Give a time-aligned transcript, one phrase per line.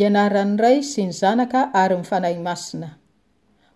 [0.00, 2.88] iyanaran' iray sy ny zanaka ary mifanahy masina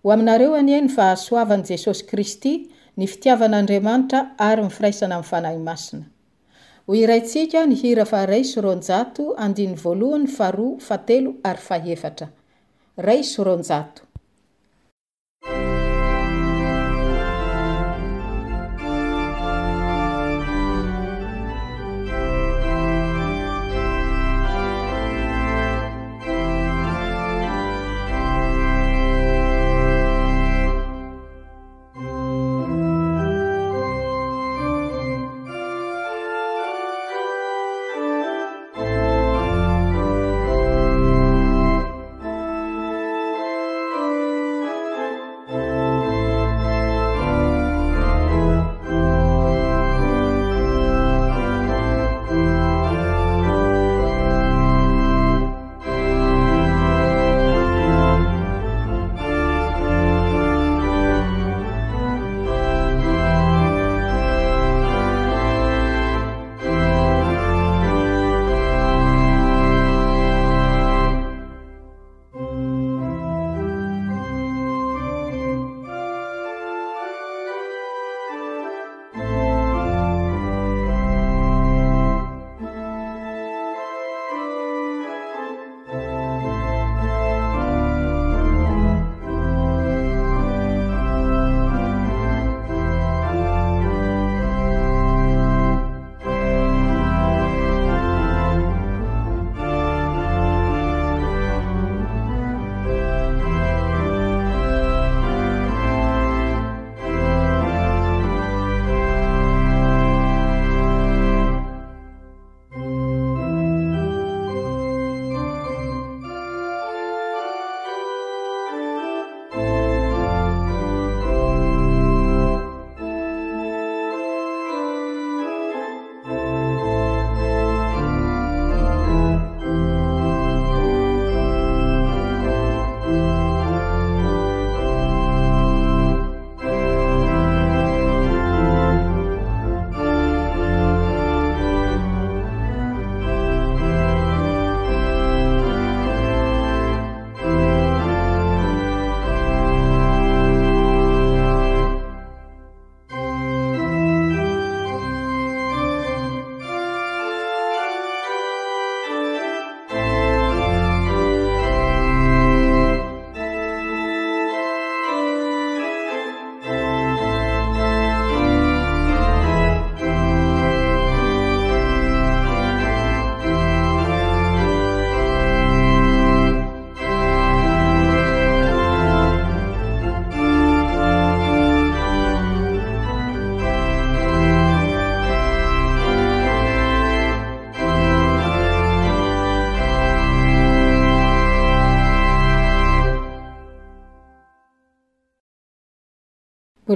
[0.03, 2.53] ho aminareo anie ny fahasoavan'i jesosy kristy
[2.99, 9.27] ny fitiavan'andriamanitra ary mifiraisana min'ny fanahy masina hoy iraitsika ny hira fa ray so ronjato
[9.47, 12.29] aninny voalohany faroa fa telo ary fahefatra
[13.09, 13.81] ray so ronja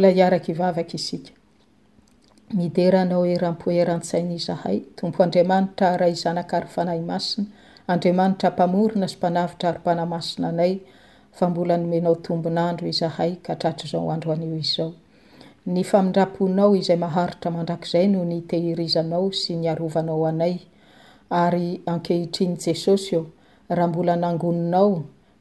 [0.05, 1.31] iarak ivavaka isika
[2.55, 7.47] mideranao e rampoeran-tsainy izahay tompo andriamanitra raha izanakary fanay masina
[7.89, 10.75] andriamanitra mpamorina sy mpanavitra aro-panamasina anay
[11.37, 14.93] fa mbola nomenao tombon'andro izahay ka tratrazao andro anio izao
[15.73, 20.55] ny famindraponao izay maharitra mandrakizay noho nytehirizanao sy ny arovanao anay
[21.31, 23.27] ary ankehitriny je sosy o
[23.69, 25.03] raha mbola nangoninao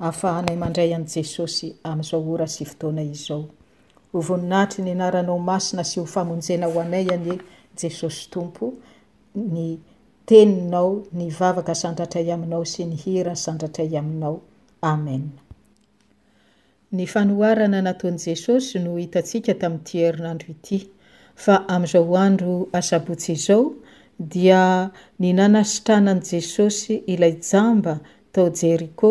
[0.00, 1.74] y hoyanyjesosy
[8.30, 8.72] tompo
[9.34, 9.78] ny
[10.26, 15.32] teninaokandayaaosy andayaaoamen
[16.92, 20.78] ny fanoarana nataony jesosy no hitatsika tami'nytyerinandro ity
[21.44, 23.64] fa amin'izao andro asabotsy izao
[24.32, 27.98] dia ny nanasitranan' jesosy ilay jamba
[28.32, 29.10] tao jeriko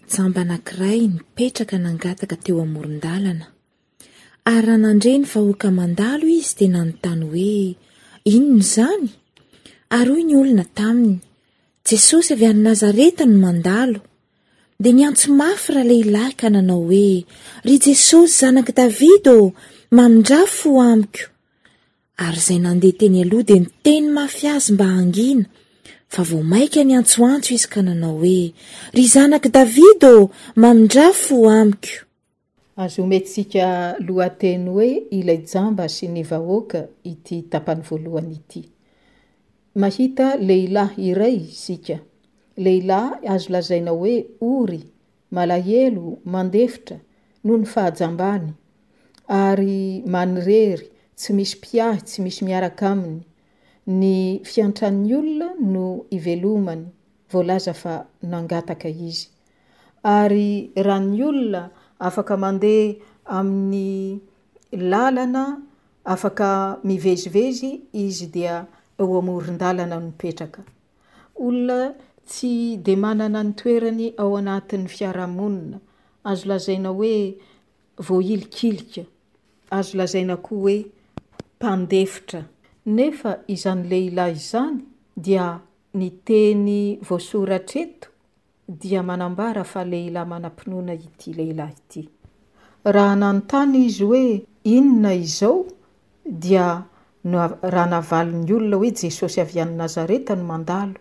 [0.13, 3.45] zamba anakiray nipetraka nangataka teo amorondalana
[4.51, 7.53] ary raha nandre ny fahoaka mandalo izy de na nontany hoe
[8.35, 9.07] inony zany
[9.97, 11.17] ary hoy ny olona taminy
[11.87, 13.99] jesosy avy an nazareta no mandalo
[14.83, 17.05] de niantso mafy raha lehilahika nanao hoe
[17.65, 19.55] ry jesosy zanaky davidy ô
[19.95, 21.23] mamindray fo amiko
[22.25, 25.45] ary zay nandehateny aloha de niteny mafy azy mba angina
[26.11, 28.41] fa vo maika ny antsoantso izy ka nanao hoe
[28.95, 30.29] ry zanaky davidy ô
[30.61, 31.97] manindra fo amiko
[32.83, 33.65] azo o mety sika
[34.07, 34.87] loateny hoe
[35.17, 36.79] ilay jamba sy ny vahoaka
[37.11, 38.61] ity tapany voalohany ity
[39.81, 41.97] mahita lehilahy iray sika
[42.63, 44.15] lehilahy azo lazainao hoe
[44.51, 44.81] ory
[45.35, 46.03] malahelo
[46.33, 46.97] mandevitra
[47.43, 48.49] noho ny fahajambany
[49.43, 49.81] ary
[50.13, 50.87] manyrery
[51.17, 53.21] tsy misy mpiahy tsy misy miaraka aminy
[53.99, 54.15] ny
[54.51, 55.85] fiantran'ny olona no
[56.17, 56.83] ivelomany
[57.33, 57.93] voalaza fa
[58.33, 59.25] nangataka izy
[60.15, 60.47] ary
[60.87, 61.61] rany olona
[62.09, 62.99] afaka mandeha
[63.37, 63.83] amin'ny
[64.91, 65.43] lalana
[66.13, 66.49] afaka
[66.89, 67.71] mivezivezy
[68.03, 68.55] izy dia
[68.99, 70.59] eo amorin-dalana nipetraka
[71.45, 71.79] olona
[72.29, 72.51] tsy
[72.85, 75.77] de manana ny toerany ao anatin'ny fiarahamonina
[76.29, 77.15] azo lazaina hoe
[78.07, 79.03] voailikilika
[79.77, 80.75] azo lazaina koa hoe
[81.57, 82.41] mpandefitra
[82.85, 84.79] nefa izany lehilahy izany
[85.15, 85.61] dia
[85.93, 88.07] nyteny voasoratra eto
[88.79, 92.01] dia manambara fa lehilahy manam-pinoana ity lehilahy ity
[92.85, 94.25] raha ananon tany izy hoe
[94.73, 95.65] inona izao
[96.41, 96.83] dia
[97.23, 100.97] no- raha navaliny olona hoe jesosy avy an nazareta no mandalo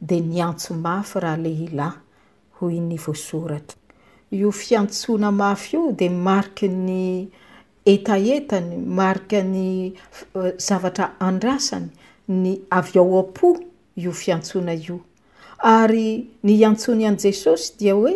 [0.00, 1.96] de niantso mafy raha lehilahy
[2.56, 3.78] ho y ny voasoratra
[4.30, 7.30] io fiantsoana mafy io de mariky ny
[7.94, 11.88] etaetany marika ny eh, zavatra andrasany
[12.42, 13.48] ny avy ao apo
[14.02, 14.96] io fiantsoana io
[15.78, 16.10] ary
[16.48, 18.12] ny antsony an' jesosy dia hoe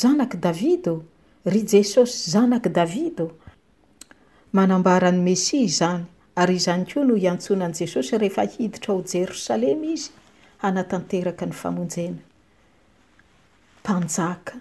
[0.00, 1.02] zanaky davidy ô
[1.52, 3.30] ry jesosy zanaky davidy ô
[4.56, 6.02] manambarany mesia izany
[6.42, 10.10] ary izany koa no hiantsona an' jesosy rehefa hiditra o jerosalema izy
[10.62, 12.20] hanatanteraka ny famonjena
[13.80, 14.54] mpanjaka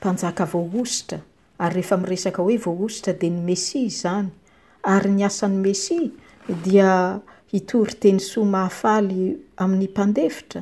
[0.00, 1.18] mpanjaka avao ositra
[1.62, 4.28] ary rehefa miresaka hoe voa ositra de ny messi zany
[4.92, 5.98] ary ny asan'ny mesi
[6.64, 6.92] dia
[7.58, 9.20] itory teny soa mahafaly
[9.62, 10.60] amin'ny mpandefitra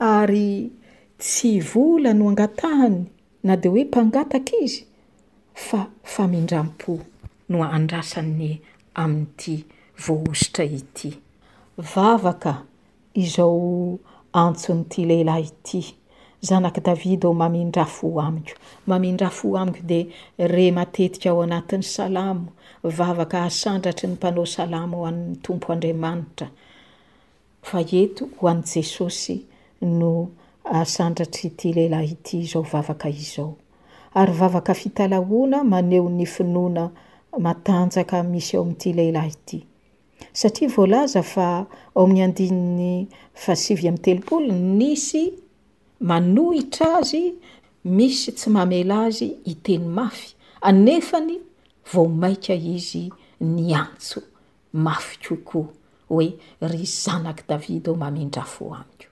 [0.00, 0.70] ary
[1.18, 3.06] tsy vola no angatahany
[3.42, 4.84] na de hoe mpangataka izy
[5.54, 6.92] fa famindram-po
[7.48, 8.60] no andrasanny
[9.02, 9.56] amin'n'ity
[10.06, 11.10] voahositra ity
[11.94, 12.52] vavaka
[13.24, 13.98] izao
[14.42, 15.80] antsony ity lehilahy ity
[16.48, 18.54] zanak' davidy eo mamindrafo amiko
[18.90, 20.00] mamindra fo amiko di
[20.52, 22.46] re matetika ao anatin'ny salamo
[22.96, 26.46] vavaka asandratry ny mpanao salamo ho an'ny tompo andriamanitra
[27.72, 29.36] va eto ho an'ny jesosy
[29.82, 30.30] no
[30.64, 33.56] asandratry ity lehilahy ity zao vavaka izao
[34.14, 36.90] ary vavaka fitalahona maneo ny finoana
[37.38, 39.66] matanjaka misy eo amin''ity lehilahy ity
[40.32, 41.48] satria voalaza fa
[41.96, 45.22] ao amin'ny andin'ny faasivy amin'ny telopolo nisy
[46.00, 47.22] manohitra azy
[47.84, 51.38] misy tsy mamela azy iteny mafy anefany
[51.92, 53.04] vo maika izy
[53.40, 54.20] ny antso
[54.72, 55.66] mafy kokoa
[56.08, 56.28] hoe
[56.60, 59.07] ry zanaky davidy ao mamindra fo amiko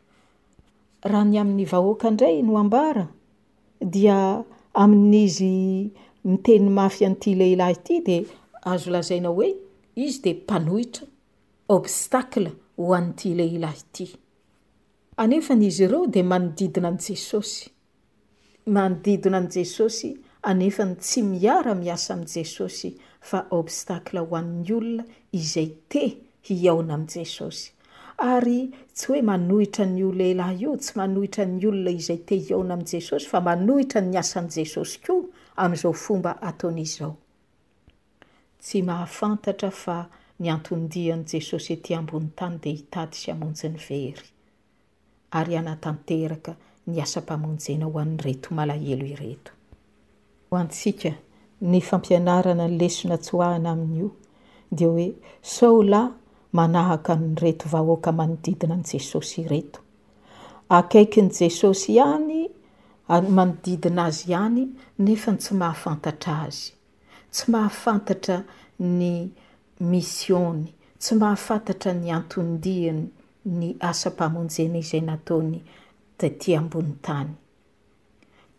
[1.08, 3.04] raha ny amin'ny vahoaka indray no ambara
[3.94, 4.18] dia
[4.84, 5.56] amin'izy
[6.30, 8.22] miteny mafy an'ity lehilahy ity dia
[8.72, 9.50] azo lazainao hoe
[10.06, 11.04] izy di mpanohitra
[11.76, 14.06] obstacla ho an'nyity lehilahy ity
[15.22, 17.66] anefan'izy reo di manodidina an jesosy
[18.76, 20.10] manodidina an' jesosy
[20.50, 22.90] anefany tsy miara miasa am jesosy
[23.28, 25.04] fa obstacle ho an'ny olona
[25.40, 26.02] izay te
[26.46, 27.68] hiaona am jesosy
[28.16, 32.90] ary tsy hoe manohitra ny o lehilahy io tsy manohitra ny olona izay tehiaona amin'i
[32.96, 35.24] jesosy fa manohitra ny asan' jesosy koa
[35.56, 37.12] amin'izao fomba ataon'zao
[38.62, 39.96] tsy mahafantatra fa
[40.38, 44.24] ny antondihan' jesosy ety ambony tany dea hitady sy hamonjy ny very
[45.40, 46.56] ary anatanteraka
[46.86, 49.52] ny asa-pamonjena ho an'ny reto malahelo ireto
[50.50, 51.12] ho antsika
[51.60, 54.10] ny fampianarana ny lesona tsoahana amin'io
[54.72, 55.08] dia hoe
[55.42, 56.12] soo lahy
[56.52, 59.80] manahaka ny reto vahoaka manodidina an' jesosy reto
[60.78, 62.38] akaiky ny jesosy ihany
[63.36, 64.60] manodidina azy ihany
[65.06, 66.72] nefa tsy mahafantatra azy
[67.34, 68.36] tsy mahafantatra
[68.98, 69.06] ny
[69.90, 70.64] misiony
[71.02, 73.04] tsy mahafantatra ny antondihany
[73.58, 75.60] ny asa -pamonjena izay nataony
[76.18, 77.30] de ti ambony tany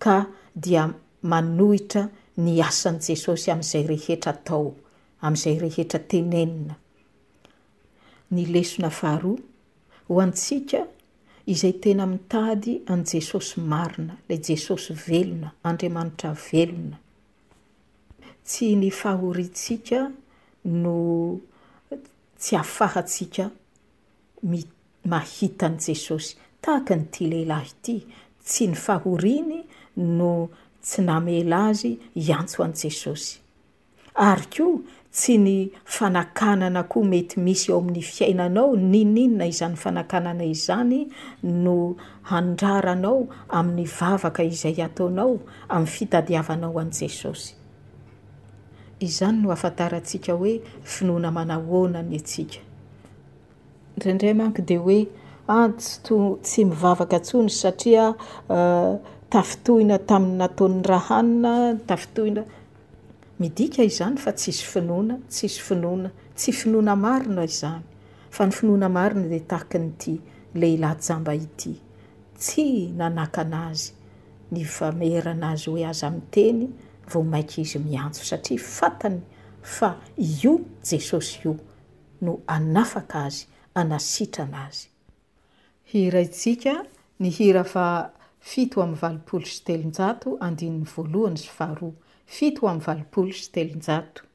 [0.03, 0.15] ka
[0.63, 0.83] dia
[1.31, 2.03] manohitra
[2.45, 4.67] ny asany jesosy ami'izay rehetra atao
[5.25, 6.75] amn'izay rehetra tenenina
[8.33, 9.39] ny lesona faharoa
[10.07, 10.77] ho antsika
[11.51, 16.99] izay tena mitady an' jesosy marina la jesosy velona andriamanitra velona
[18.43, 20.09] tsy ny fahoritsika
[20.81, 20.95] no
[22.39, 23.47] tsy ahfahatsika
[24.49, 24.71] mi-
[25.07, 27.95] mahitan' jesosy tahaka n' ty lehila hy ity
[28.49, 29.63] tsy ny fahoriany
[30.03, 30.31] no
[30.83, 31.95] tsy namela azy
[32.27, 33.39] iantso an' jesosy
[34.29, 34.75] ary koa
[35.17, 35.55] tsy ny
[35.85, 40.99] fanakanana koa mety misy eo amin'ny fiainanao nininna izany fanakanana izany
[41.65, 41.75] no
[42.29, 43.17] handraranao
[43.59, 45.31] amin'ny vavaka izay ataonao
[45.73, 47.55] amin'ny fitadiavanao an' jesosy
[49.07, 50.53] izany no afantarantsika hoe
[50.95, 52.61] finoana manahooanany atsika
[53.95, 54.99] indraindray manko dia hoe
[55.59, 58.05] atsy mivavaka ntsony satria
[59.33, 61.55] tafitohina tamin'ny nataon'ny rahanina
[61.89, 62.43] tafitohina
[63.39, 67.83] midika izany fa tsiisy finoana tsisy finoana tsy finoana marina izany
[68.33, 70.13] fa ny finoana marina de tahaky nyity
[70.55, 71.73] lehilahy-jamba ity
[72.39, 72.65] tsy
[72.97, 73.91] nanakana azy
[74.51, 76.61] ny fa meeranazy hoe azy ami'nyteny
[77.13, 79.21] vo mainky izy miantso satria fatany
[79.61, 79.91] fa
[80.29, 80.55] io
[80.91, 81.53] jesosy io
[82.21, 84.87] no anafaka azy anasitra ana azy
[85.93, 86.73] hira itsika
[87.19, 87.85] ny hira fa
[88.49, 91.93] fito amin'ny valopolo sy telonjato andinin'ny voalohany zy faharoa
[92.27, 94.26] fito o amy valopolo sy telonjato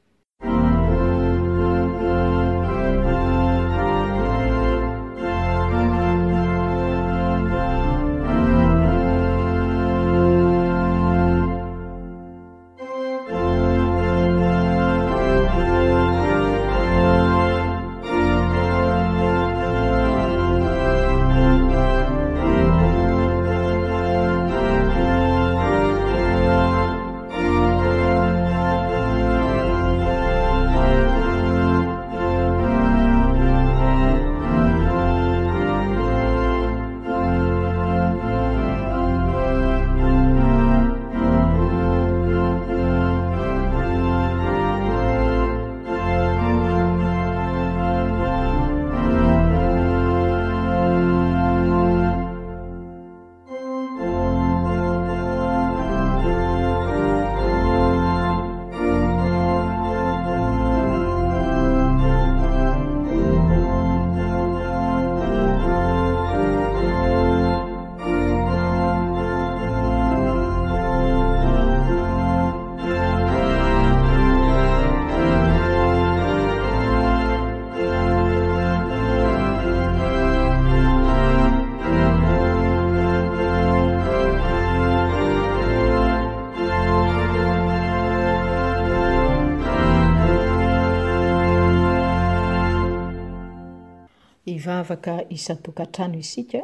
[94.65, 96.59] vavaka isatokatrano isika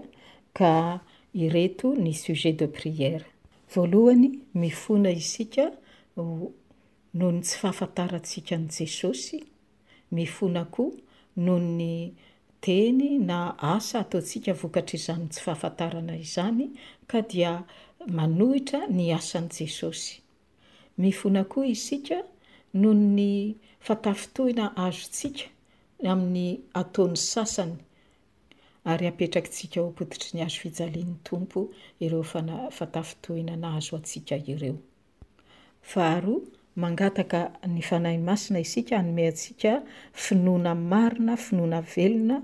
[0.58, 0.72] ka
[1.44, 3.25] ireto ny sujet de prière
[3.75, 4.25] voalohany
[4.62, 5.65] mifona isika
[6.15, 6.46] noho
[7.20, 9.38] ny tsy fahafantaratsika n' jesosy
[10.18, 10.94] mifona akoa
[11.46, 11.91] noho ny
[12.65, 13.38] teny na
[13.75, 16.65] asa ataontsika vokatra izanyn tsy fahafantarana izany
[17.10, 17.51] ka dia
[18.18, 20.13] manohitra ny asan' jesosy
[21.03, 22.18] mifona akoa isika
[22.82, 23.29] noho ny
[23.86, 25.44] fatafitohina azontsika
[26.12, 26.48] amin'ny
[26.82, 27.75] ataon'ny sasany
[28.91, 31.60] ary apetrakitsika o potitry ny hazo fijalian'ny tompo
[32.05, 34.75] ireo fana fatafitohinanahazo atsika ireo
[35.91, 36.41] vaharoa
[36.84, 37.39] mangataka
[37.74, 39.74] ny fanahy masina isika hanomey antsika
[40.24, 42.38] finoana marina finoana velona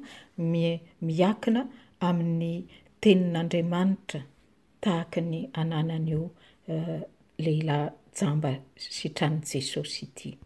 [0.52, 1.62] mi- miakina
[2.08, 2.54] amin'ny
[3.02, 4.22] tenin'andriamanitra
[4.84, 6.24] tahaka ny ananan'io
[6.74, 7.02] eh,
[7.44, 8.52] lehilahy jamba
[8.98, 10.38] sitrany jesosy ity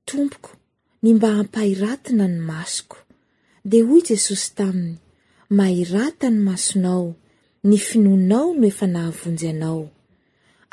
[0.09, 0.51] tompoko
[1.03, 2.99] ny mba hampahiratina ny masoko
[3.71, 4.95] de hoy jesosy taminy
[5.59, 7.07] mairata ny masonao
[7.69, 9.83] ny finonao no efa nahavonjy anao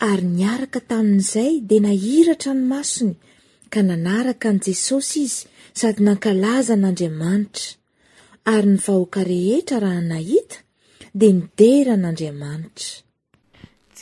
[0.09, 3.13] ary niaraka tamin'izay de nairatra ny masony
[3.73, 5.39] ka nanaraka an' jesosy izy
[5.79, 7.67] sady nankalaza n'andriamanitra
[8.53, 10.57] ary nyvahoaka rehetra rahanahita
[11.19, 12.91] de nidera n'andriamanitra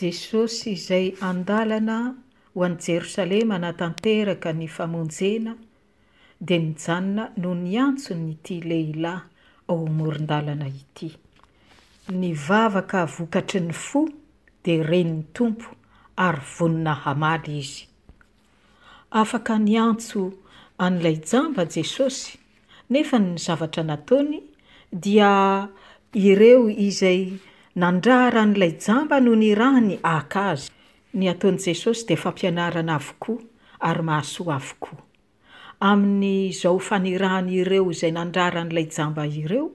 [0.02, 1.98] jesosy izay andalana
[2.54, 5.52] ho an'ny jerosalema natanteraka ny famonjena
[6.48, 9.24] dia ny janona no ny antso nyty lehilahy
[9.70, 11.10] ao morin-dalana ity
[12.20, 14.02] ny vavaka vokatry ny fo
[14.64, 15.70] dia renin'ny tompo
[16.26, 17.88] ary vonina hamaly izy
[19.22, 20.22] afaka ny antso
[20.78, 22.36] an'ilay jamba jesosy
[22.92, 24.44] nefa ny zavatra nataony
[24.92, 25.32] dia
[26.14, 27.24] ireo izay
[27.82, 30.70] nandrara n'ilay jamba noho ni rahany ak azy
[31.20, 33.44] ny ataon' jesosy de fampianarana avokoa
[33.88, 35.00] ary mahasoa avokoa
[35.90, 39.66] amin'ny zao fa nirahany ireo izay nandraran'ilay jamba ireo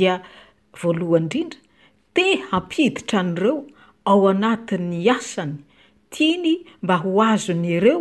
[0.00, 0.16] dia
[0.82, 1.58] voalohany indrindra
[2.18, 3.56] te hampiditra an'reo
[4.12, 5.56] ao anatin'ny asany
[6.14, 6.52] tiany
[6.84, 7.98] mba ho azony ireo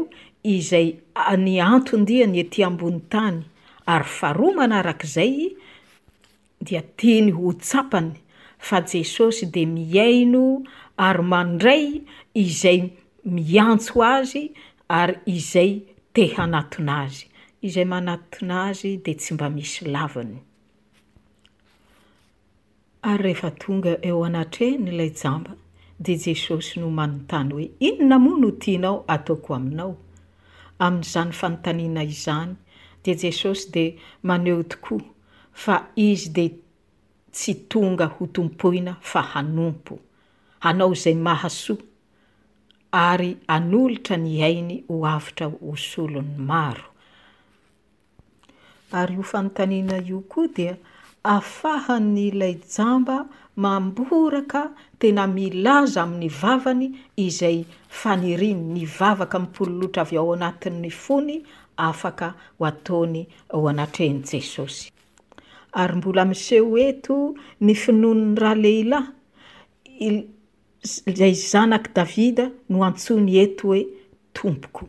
[0.58, 0.90] izay
[1.46, 3.40] ny antondiany ety ambony tany
[3.96, 5.34] ary faroa manarak'izay
[6.68, 8.14] dia tiany hotsapany
[8.60, 10.46] fa jesosy de miaino
[11.08, 11.86] ary mandray
[12.44, 12.80] izay
[13.36, 14.44] miantso azy
[15.00, 15.72] ary izay
[16.16, 17.26] teha anaton' azy
[17.68, 20.36] izay manatona azy de tsy mba misy lavany
[23.10, 25.54] ary rehefa tonga eo anatr e nylay jamba
[26.06, 29.92] de jesosy no manontany hoe iny na moa no tianao ataoko aminao
[30.86, 32.52] amin'n'izany fanotanina izany
[33.04, 33.86] de jesosy de
[34.28, 35.06] maneho tokoa
[35.62, 35.76] fa
[36.10, 36.46] izy de
[37.32, 39.96] tsy tonga ho tompoina fa hanompo
[40.68, 41.84] anao izay mahasoa
[43.06, 46.86] ary anolotra ny ainy ho avitra hosolony maro
[49.00, 50.74] ary ho fanontanina io koa dia
[51.24, 53.18] afahany ilay jamba
[53.64, 54.62] mamboraka
[55.00, 56.86] tena milaza amin'ny vavany
[57.26, 57.58] izay
[58.00, 61.36] faniriny ny vavaka mpololotra avy ao anatin'ny fony
[61.90, 63.22] afaka ho ataony
[63.54, 64.88] ao anatrehn' jesosy
[65.78, 67.16] ary mbola miseho eto
[67.66, 70.18] ny finoniny raha lehilahy
[71.06, 73.82] a zanaky davida no antsony eto hoe
[74.36, 74.84] tompoko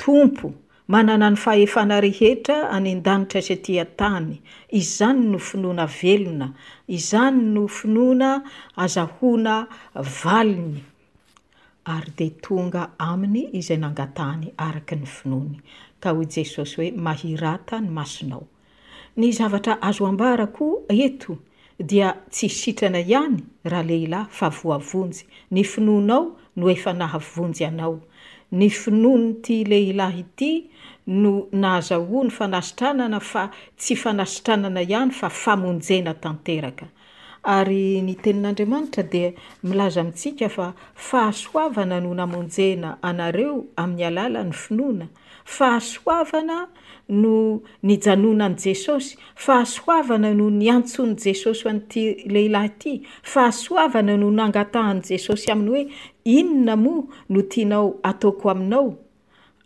[0.00, 0.48] tompo
[0.92, 4.32] manana ny faefana rehetra anyn-danitra se tia-tany
[4.80, 6.48] izany no finoana velona
[6.96, 8.30] izany no finoana
[8.84, 9.54] azahona
[10.22, 10.74] valiny
[11.94, 12.82] ary de tonga
[13.12, 15.54] aminy izay nangataany araky ny finony
[16.02, 18.44] ka ho jesosy hoe mahirata ny masinao
[19.16, 21.36] ny zavatra azo ambarako eto
[21.78, 26.22] dia tsy sitrana ihany raha lehilahy fa voavonjy ny finonao
[26.56, 28.00] no efanahavonjy anao
[28.52, 30.50] ny finoany ty lehilahy ity
[31.06, 33.42] no nahazahoa ny fanasitranana fa
[33.78, 36.86] tsy fanasitranana ihany fa famonjena tanteraka
[37.56, 40.72] ary ny tenin'andriamanitra de milaza amitsika fa
[41.08, 45.06] fahasoavana noo namonjena anareo amin'ny alalany finoana
[45.44, 46.58] fahasoavana
[47.08, 52.92] no nyjanonan' jesosy fahasoavana noho ny antson'ny jesosy ho anyity lehilahy ity
[53.32, 55.88] fahasoavana noho n angatahan' jesosy aminy hoe
[56.38, 58.96] inona moa no tianao ataoko aminao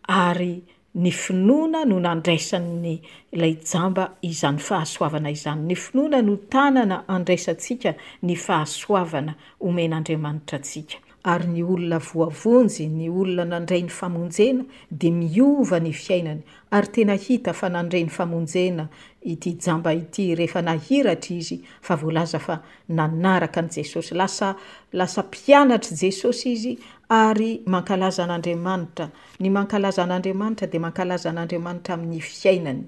[0.09, 0.63] ary
[0.95, 2.99] ny finoana no nandraisanny
[3.33, 9.35] ilay jamba izany fahasoavana izany ny finoana no tanana andraisantsika ny fahasoavana
[9.67, 16.43] omen'andriamanitra atsika ary ny olona voavonjy ny olona nandray ny famonjena de miova ny fiainany
[16.77, 18.87] ary tena hita fa nandray ny famonjena
[19.33, 22.57] ity jamba ity rehefa nahiratra izy fa voalaza fa
[22.89, 24.55] nanaraka an' jesosy lasa
[24.93, 26.77] lasa mpianatra jesosy izy
[27.11, 32.85] ary mankalazaan'andriamanitra ny mankalazaan'andriamanitra de mankalazan'andriamanitra amin'ny fiainany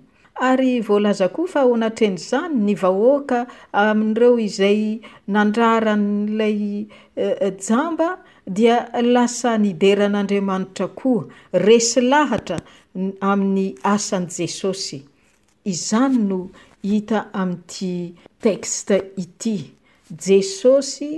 [0.49, 3.39] ary voalaza koa fa ho natren'izany ny vahoaka
[3.85, 4.81] amin'ireo izay
[5.35, 6.59] nandraran'ilay
[7.17, 8.09] e, e, jamba
[8.57, 8.77] dia
[9.15, 11.25] lasa nideran'andriamanitra koa
[11.67, 12.59] resy lahatra
[13.31, 15.01] amin'ny asany jesosy
[15.75, 16.39] izany no
[16.91, 17.95] hita amin'n'ity
[18.47, 19.57] tekste ity
[20.27, 21.13] jesosy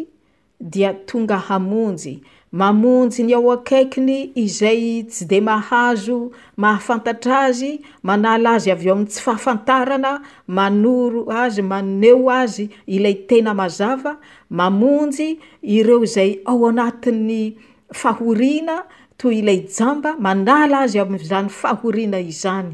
[0.75, 2.14] dia tonga hamonjy
[2.59, 6.19] mamonjy ny ao akaikiny izay tsy de mahazo
[6.61, 7.73] mahafantatra azy
[8.07, 10.12] manala azy avy eo amin'ny tsy fahafantarana
[10.57, 14.12] manoro azy maneo azy ilay tena mazava
[14.59, 17.57] mamonjy ireo zay ao anatin'ny
[18.01, 18.77] fahorina
[19.21, 22.71] toy ilay jamba manala azy azany fahorina izany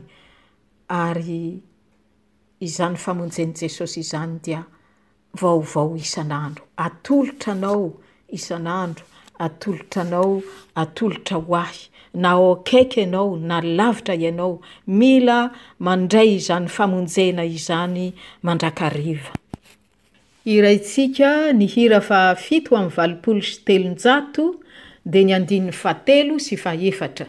[0.89, 1.43] ary
[2.67, 7.87] izany famonjenyjesosy zanydiooisan'andro atolotranao
[8.39, 9.05] isan'andro
[9.47, 10.43] atolotra anao
[10.85, 15.39] atolotra ho ahy na okaiky ianao na lavitra ianao mila
[15.81, 18.07] mandray izany famonjena izany
[18.43, 19.31] mandrakariva
[20.57, 24.45] iraitsika ny hira fa fito amin'ny valopolo sy telonjato
[25.07, 27.29] de ny andini'ny fa telo sy faefatra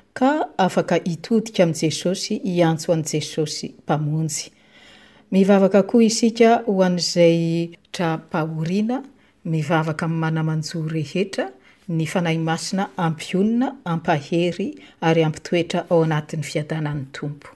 [0.19, 4.43] ka afaka hitodika amin' jesosy hiantso oan' jesosy mpamonjy
[5.33, 8.97] mivavaka koa isika ho an'izaytrapahoriana
[9.53, 11.45] mivavaka minny manamanjoa rehetra
[11.95, 14.67] ny fanahy masina ampionina ampahery
[15.09, 17.47] ary ampitoetra ao anatin'ny fiadanan'ny tompo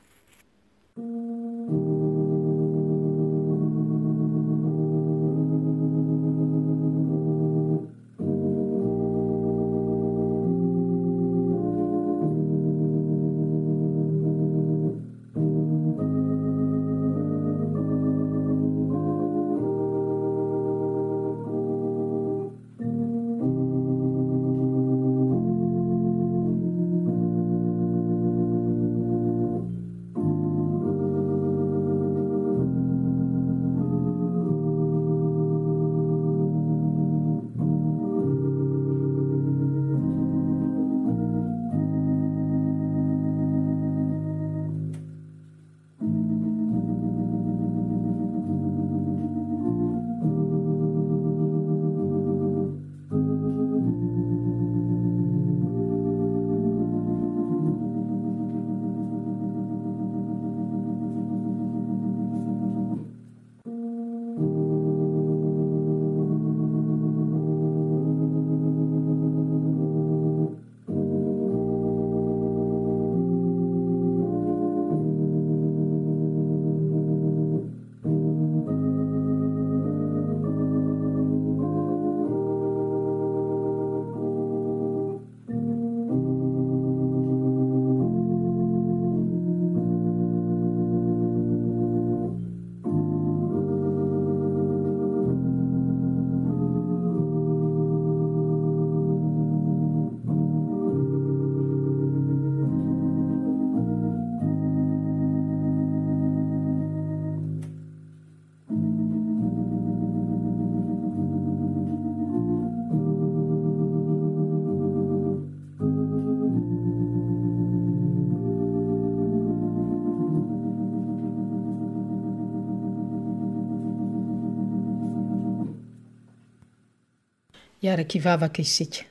[127.86, 129.06] iaraky ivavaka isika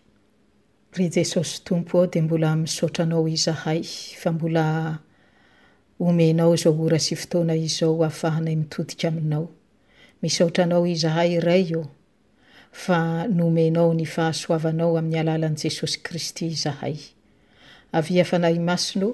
[0.96, 3.82] ry jesosy tompo ao de mbola misotranao izahay
[4.20, 4.98] fa mbola
[6.00, 9.48] omenao zao ora sy fotoana izao ahafahanay mitodika aminao
[10.22, 11.84] misotranao izahay ray o
[12.72, 16.98] fa nomenao ny fahasoavanao amin'ny alalan' jesosy kristy izahay
[17.92, 19.12] avia fanahy masino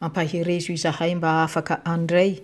[0.00, 2.40] ampaherezo izahay mba afaka andray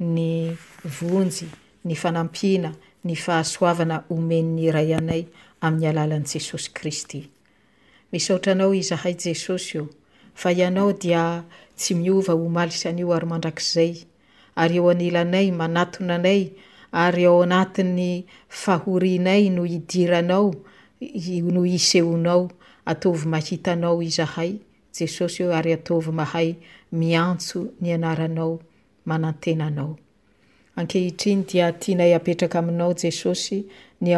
[0.00, 0.52] ny
[0.98, 1.48] vonjy
[1.84, 5.24] ny fanampina ny fahasoavana omenny ray anay
[5.66, 7.22] any alalan'jesosy kristy
[8.12, 9.86] misaotranao izahay jesosy o
[10.42, 11.22] fa ianao dia
[11.76, 13.92] tsy miova omalis an'io ary mandrakzay
[14.62, 16.42] ary eo anelanay manatonanay
[17.04, 18.10] ary ao anatin'ny
[18.62, 20.48] fahorinay no idiranao
[21.54, 22.42] no iseonao
[22.90, 24.52] atovy mahitanao izahay
[24.96, 26.48] jesosy o ary ataovy mahay
[27.00, 28.52] miantso ny anaranao
[29.08, 29.92] manantenanao
[30.78, 33.58] ankehitriny dia tianay apetraka aminao jesosy
[34.00, 34.10] ny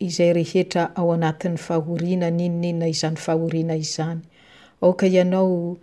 [0.00, 4.20] izay rehetra ao anatin'ny fahorina ninninna izany fahorina izany
[4.88, 5.76] oka ianao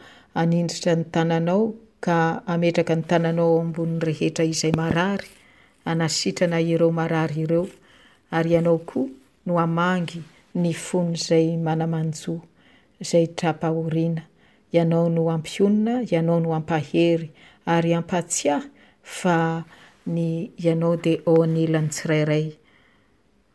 [0.44, 1.64] anindritra ny tananao
[2.06, 2.18] ka
[2.54, 5.30] ametraka ny tananao ambonnyrehetra izay marary
[5.92, 9.10] anasitrana ireoay iearyanaoko
[9.46, 10.20] no amangy
[10.62, 12.36] ny fonyzay manamanjo
[13.10, 14.24] zay trapahorina
[14.76, 17.28] ianao no ampionina ianao no ampahery
[17.76, 18.58] ary ampatsia
[19.18, 19.38] fa
[20.14, 22.46] ny ianao de ao anelany tsirairay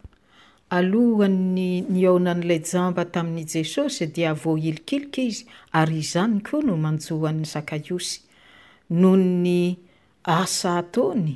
[0.78, 5.42] alohanny ni aona n'ilay jamba tamin'ni jesosy dia voa ilikilika izy
[5.80, 8.16] ary izany koa no manjohan'ny zakaiosy
[9.00, 9.58] nohony
[10.38, 11.34] asatony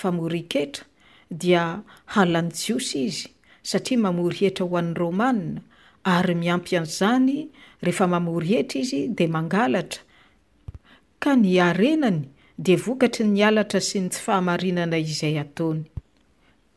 [0.00, 0.84] famoriketra
[1.42, 1.64] dia
[2.14, 3.28] halan'ny tsiosy izy
[3.70, 5.60] satria mamory hetra ho an'ny rômana
[6.14, 7.38] ary miampy an'izany
[7.86, 10.04] rehefa mamory hetra izy di mangalatra
[11.22, 12.20] ka ny arenany
[12.66, 15.82] di vokatry ny alatra sy ny tsy fahamarinana izay ataony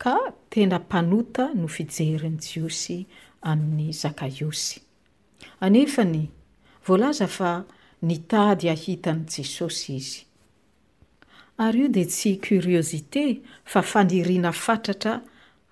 [0.03, 0.15] ka
[0.51, 2.97] tena mpanota no fijeriny jiosy
[3.51, 4.77] amin'ny zakaiosy
[5.65, 6.23] anefany
[6.87, 7.51] voalaza fa
[8.07, 10.21] nitady ahitan' jesosy izy
[11.65, 13.23] ary io di tsy coriozite
[13.71, 15.15] fa faniriana fatratra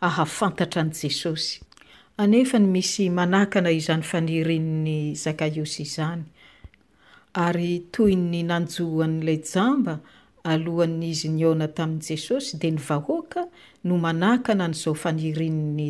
[0.08, 1.60] hafantatra an'jesosy
[2.20, 6.24] anefa ny misy manakana izan'ny fanirin'ny zakaiosy izany
[7.46, 9.98] ary toy ny nanjoan'lay jamba
[10.54, 13.42] alohany izy ny aona tamin''jesosy de ny vahoaka
[13.88, 15.88] no manakana an'zao fanirininy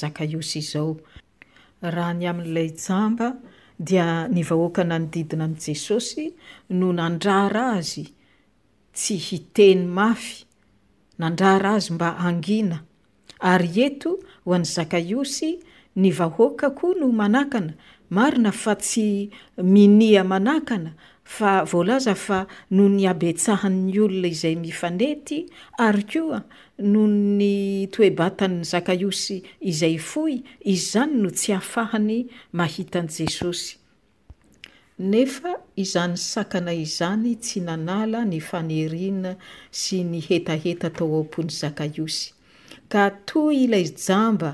[0.00, 0.90] zakaios izao
[1.94, 3.28] raha ny amin''lay jamba
[3.88, 6.24] dia ny vahoakana nydidina an' jesosy
[6.76, 8.04] no nandrara azy
[8.98, 10.34] tsy hiteny mafy
[11.20, 12.82] nandrara azy mba angina
[13.40, 15.58] ary eto ho an'ny zakaiosy
[15.96, 17.74] ny vahoaka koa no manakana
[18.10, 20.94] marina fa tsy minia manakana
[21.24, 25.46] fa volaza fa noho ny abetsahan''ny olona izay mifanety
[25.80, 26.44] ary koa
[26.78, 33.76] noho ny toebatanny zakaiosy izay foy izany no tsy afahany mahitaan'jesosy
[34.98, 39.36] a iany aaizanytsy anala ny fanerina
[39.70, 42.35] sy ny hetaheta tao aopon'ny akaos
[42.92, 44.50] ka toy ilay jamba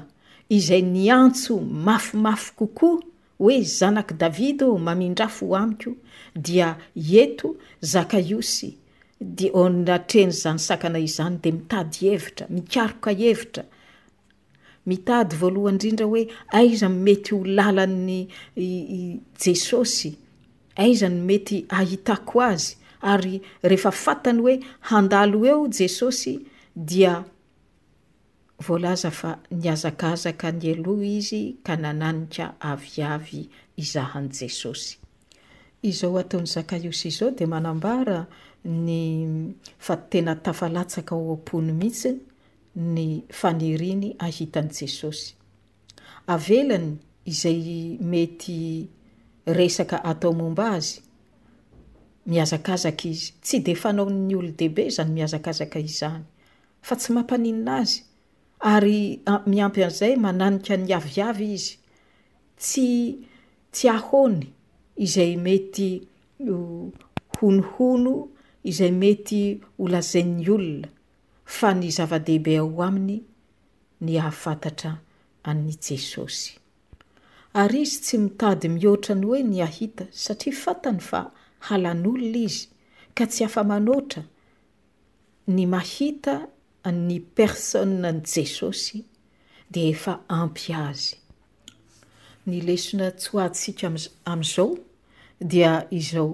[0.56, 1.54] izay ny antso
[1.86, 2.96] mafimafy kokoa
[3.40, 5.90] hoe zanaky davidy ô mamindrafo hoamiko
[6.44, 6.68] dia
[7.22, 7.48] eto
[7.92, 8.68] zakaiosy
[9.36, 13.64] di onatrenyy zany sakana izany de mitady hevitra mikaroka evitra
[14.88, 16.22] mitady voalohany indrindra oe
[16.58, 18.20] aizanymety ho lalan'ny
[19.42, 20.10] jesosy
[20.82, 22.72] aizany mety ahitako azy
[23.10, 23.34] ary
[23.68, 24.54] rehefa fatany hoe
[24.88, 26.32] handalo eo jesosy
[26.90, 27.14] dia
[28.70, 29.08] azazy
[29.68, 29.92] aoi
[32.64, 34.98] aaikaavyizahanjesosy
[35.82, 38.26] izao ataonyzakayos izao de manambara
[38.64, 39.26] ny
[39.78, 42.08] fatena tafalatsaka o ampony mihitsy
[42.76, 45.34] ny faniriny ahitan' jesosy
[46.26, 48.88] avelany izay mety
[49.46, 51.00] resaka atao momba azy
[52.26, 56.24] miazakazaka izy tsy defanaony olo dehibe zany mihazakazaka izany
[56.82, 58.02] fa tsy mampaninina azy
[58.62, 61.76] ary ah, miampy an'izay mananika ny aviavy izy
[62.62, 62.88] tsy
[63.74, 64.46] tsy ahony
[65.04, 65.88] izay mety
[67.38, 68.14] honohono
[68.70, 69.42] izay mety
[69.82, 70.88] olazain'ny olona
[71.56, 73.16] fa ny zava-dehibe ao aminy
[74.04, 74.90] ny ahafantatra
[75.50, 76.46] any jesosy
[77.62, 81.20] ary izy tsy mitady mihoatrany hoe ny ahita satria fantany fa
[81.66, 82.64] halan'olona izy
[83.16, 84.22] ka tsy afa manoatra
[85.54, 86.34] ny mahita
[86.90, 89.04] ny persone any jesosy
[89.70, 91.14] de efa ampi azy
[92.48, 93.96] ny lesina tsy hantsiaka m
[94.32, 94.70] am'izao
[95.38, 96.32] dia izao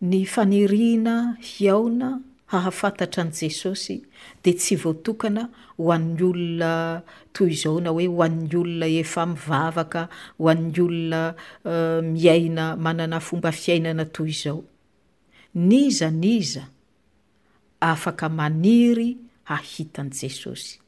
[0.00, 1.16] ny faniriana
[1.50, 2.08] hiaona
[2.46, 3.96] hahafantatra an' jesosy
[4.42, 5.42] de tsy voatokana
[5.76, 7.02] ho anny olona
[7.34, 10.08] toy izao na hoe ho any olona efa mivavaka
[10.38, 11.20] ho an'ny olona
[11.66, 14.64] euh, miaina manana fomba fiainana toy izao
[15.52, 16.64] n i za n iza
[17.80, 20.80] afaka maniry ahitan' jesosy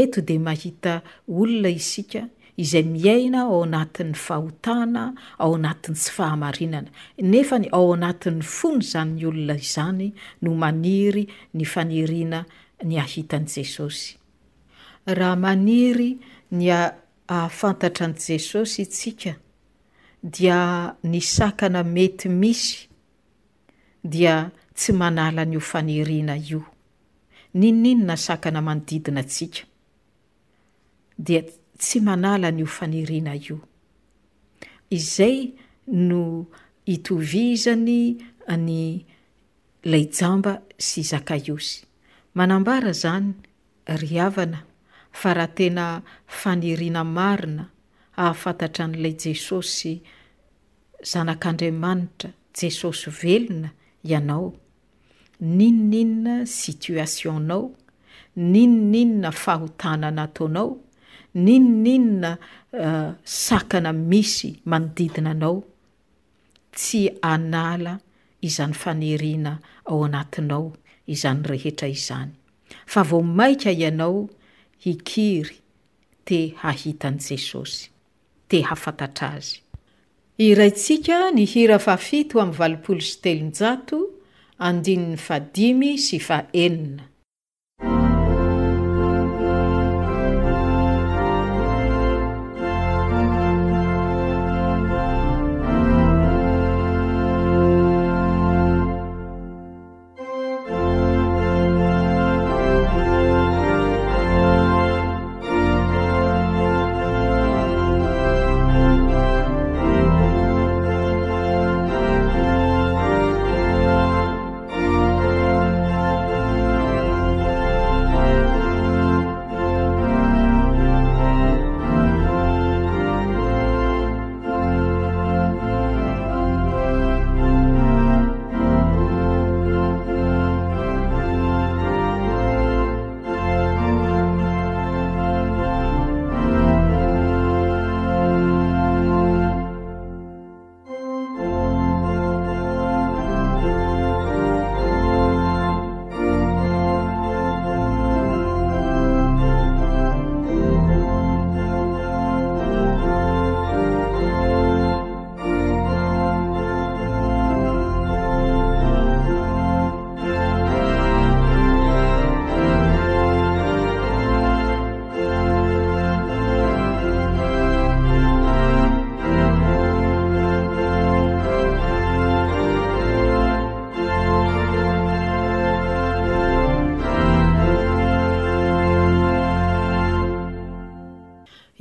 [0.00, 0.94] eto de mahita
[1.28, 2.22] olona isika
[2.64, 5.02] izay miaina ao anatin'ny fahotana
[5.44, 6.90] ao anatiny tsy fahamarinana
[7.32, 10.06] nefany ao anatin''ny fony zanyny olona izany
[10.42, 11.24] no maniry
[11.58, 12.40] ny fanirina
[12.88, 14.08] ny ahitan' jesosy
[15.18, 16.10] raha maniry
[16.58, 16.64] ny
[17.34, 19.32] ahafantatra n' jesosy itsika
[20.36, 20.58] dia
[21.10, 22.72] ny sakana mety misy
[24.14, 24.36] dia
[24.76, 26.60] tsy manala nyofanirina io
[27.54, 29.64] ny no ninyna sakana manodidina atsika
[31.18, 31.42] dia
[31.78, 33.56] tsy manalany io faniriana io
[34.96, 35.36] izay
[36.08, 36.46] no
[36.86, 37.98] hitovizany
[38.66, 39.02] ny
[39.90, 40.52] lay jamba
[40.86, 41.76] sy zakaiosy
[42.36, 43.32] manambara zany
[44.00, 44.60] ry havana
[45.18, 45.84] fa raha tena
[46.38, 47.64] faniriana marina
[48.22, 49.92] ahafantatra an'ilay jesossy
[51.10, 52.28] zanak'andriamanitra
[52.58, 53.68] jesosy velona
[54.08, 54.48] ianao
[55.40, 57.74] n inon inna sitiation-nao
[58.36, 60.76] ninon inna fahotanana ataonao
[61.34, 62.32] ninn inna
[62.72, 65.62] eh, sakana misy manodidinanao
[66.76, 67.94] tsy anala
[68.46, 69.52] izany fanirina
[69.88, 70.66] ao anatinao
[71.14, 72.32] izany rehetra izany
[72.86, 74.28] fa vo maika ianao
[74.84, 75.56] hikiry
[76.24, 77.88] te hahitan' jesosy
[78.48, 79.56] te hafantatr azy
[80.50, 84.06] iraitsika ny hira fafito ami'ny valopolo sy telonjato
[84.66, 87.04] andinin'ny fadimy sy fa enina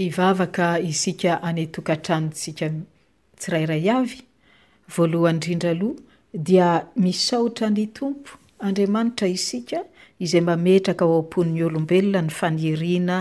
[0.05, 2.65] ivavaka isika anetokatranytsika
[3.39, 4.19] tsirairay avy
[4.95, 5.99] voalohany indrindra aloha
[6.47, 6.69] dia
[7.03, 8.31] misaotra ny tompo
[8.67, 9.79] andriamanitra isika
[10.25, 13.17] izay mametraka ao amponin'ny olombelona ny faniriana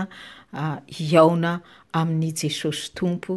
[0.61, 1.51] ah, iaona
[1.99, 3.33] amin'ny jesosy tompo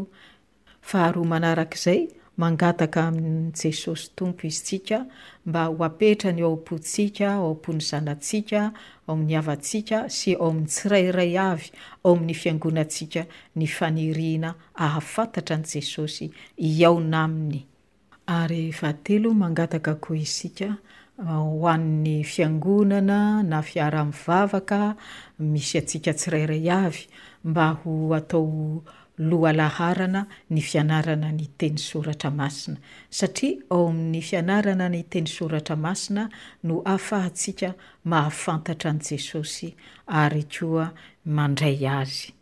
[0.90, 2.00] faharoa manarak'izay
[2.36, 5.06] mangataka amin'jesosy tompo izytsika
[5.46, 8.70] mba ho apetra ny aopontsika aopo ny zanantsika
[9.06, 11.68] o amin'ny avatsika sy ao amin'ny tsirairay avy
[12.04, 13.22] ao amin'ny fiangonatsika
[13.56, 17.60] ny faniriana ahafantatra n' jesosy i aona aminy
[18.32, 20.68] ary efaatelo mangataka ko izysika
[21.28, 24.80] ho ann'ny fiangonana na fiara-mnivavaka
[25.52, 27.04] misy atsika tsirairay avy
[27.44, 28.48] mba ho atao
[29.28, 32.78] lo alaharana ny fianarana ny teny soratra masina
[33.10, 36.28] satria ao amin'ny fianarana ny teny soratra masina
[36.64, 39.74] no hahafahatsiaka mahafantatra an' jesosy
[40.22, 40.92] ary koa
[41.26, 42.34] mandray azy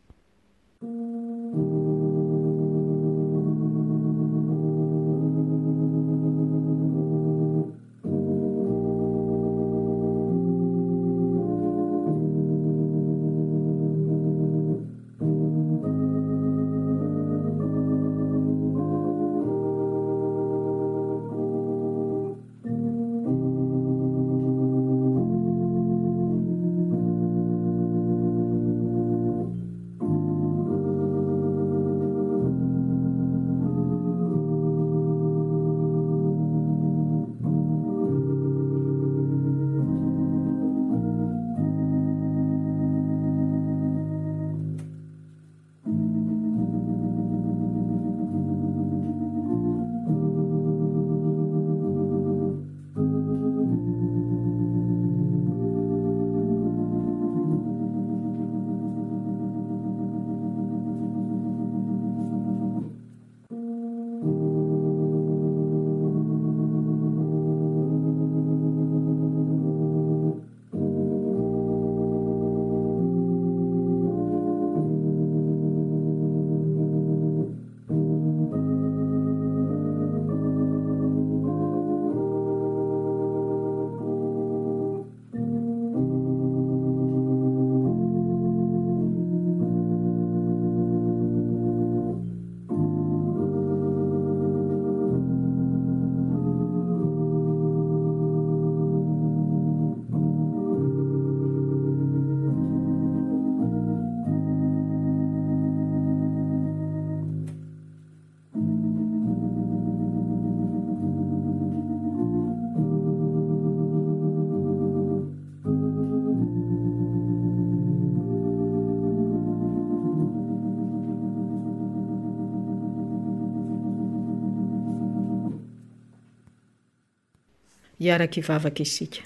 [128.00, 129.22] iarak' ivavaka isika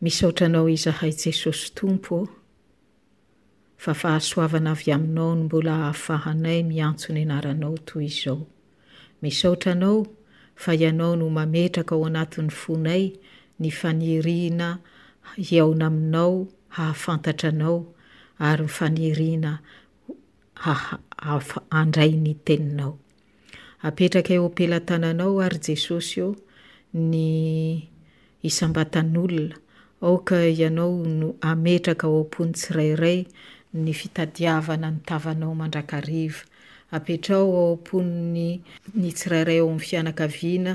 [0.00, 2.28] misaotranao izahay jesosy tompo ao
[3.84, 8.40] fa fahasoavana avy aminao no mbola ahafahanay miantsony anaranao toy izao
[9.22, 10.06] misaotranao
[10.56, 13.04] fa ianao noo mametraka ao anatin'ny fonay
[13.60, 14.68] ny fanirina
[15.36, 17.78] iaona aminao hahafantatranao
[18.48, 19.52] ary fanirina
[20.72, 22.96] ahaaf- andray ny teninao
[23.88, 26.26] apetraka eoapelatananao ary jesosyo
[26.96, 27.92] ny
[28.42, 29.56] isambatan'olona
[30.00, 33.20] aoka ianao no ametraka ao opony tsirairay
[33.82, 36.42] ny fitadiavana ny tavanao mandrakariva
[36.96, 38.48] apetrao ao aponi ny
[39.00, 40.72] ny tsi rairay ao amn' fianakaviana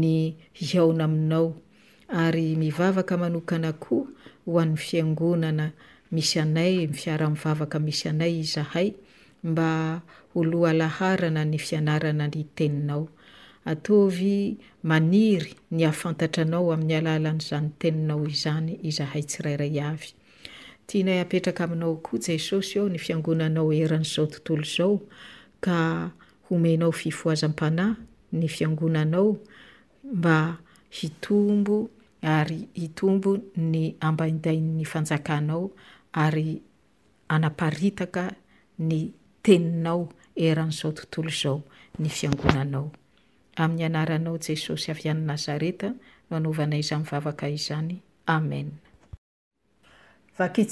[0.00, 0.14] ny
[0.62, 1.48] ihaona aminao
[2.22, 4.06] ary mivavaka manokana akoa
[4.48, 5.66] ho an'nny fiangonana
[6.12, 8.92] misy anay mifiara-mivavaka misy anay zahay
[9.44, 10.00] mba
[10.32, 13.04] holoha alaharana ny fianarana ny teninao
[13.64, 14.58] atovy
[14.88, 20.14] maniry ny afantatranao amin'ny alalan'zanyteninao izany izahay tsirairay avy
[20.86, 24.94] tianay apetraka aminao koa jay saosy ao ny fiangonanao eran'zao tontolo zao
[25.64, 25.76] ka
[26.48, 27.92] homenao fifoazam-panay
[28.32, 29.36] ny fiangonanao
[30.16, 30.56] mba
[30.90, 31.90] hitombo
[32.24, 35.70] ary hitombo ny ambaindai'ny fanjakanao
[36.12, 36.62] ary
[37.28, 38.32] anaparitaka
[38.80, 39.12] ny
[39.44, 41.60] teninao eran'izao tontolo zao
[42.00, 42.88] ny fiangonanao
[43.62, 45.88] am'ny anaranao jesosy avan nazareta
[46.30, 47.96] noanvna izvavaka izany
[48.34, 48.70] amen
[50.38, 50.66] ary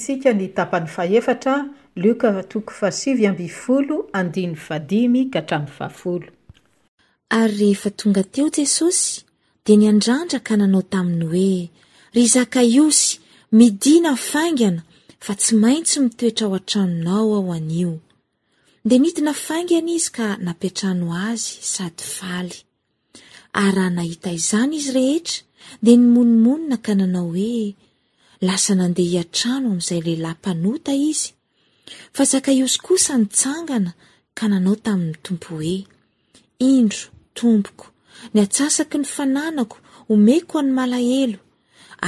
[7.47, 9.09] rehefa tonga teo jesosy
[9.65, 11.59] dia niandrandra ka nanao taminy hoe
[12.15, 13.09] ry zakaiosy
[13.57, 14.81] midina faingana
[15.25, 17.93] fa tsy maintsy mitoetra ao an-tranonao ao anio
[18.87, 22.57] dia mitina faingana izy ka nampitrano azy sadya
[23.53, 25.43] ary raha nahita izany izy rehetra
[25.83, 27.75] dia ny monimonina ka nanao hoe
[28.47, 31.29] lasa nandeha hiantrano amin'izay lehilahympanota izy
[32.15, 33.91] fa zakaiozy kosa nitsangana
[34.37, 35.77] ka nanao tamin'ny tompo hoe
[36.73, 37.03] indro
[37.37, 37.85] tompoko
[38.33, 39.77] ny atsasaky ny fananako
[40.09, 41.39] homeko ny malahelo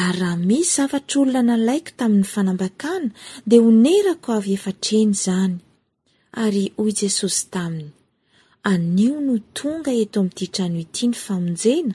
[0.01, 3.07] ary raha misy zavatr' olona na laiko tamin'ny fanambakana
[3.49, 5.55] dea ho nerako avy efa treny izany
[6.43, 7.89] ary hoy jesosy taminy
[8.69, 11.93] anio no tonga eto amin'nyditrano iti ny famonjena